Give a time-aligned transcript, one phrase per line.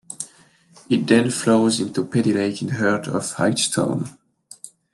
[0.89, 4.09] It then flows into Peddie Lake in the heart of Hightstown.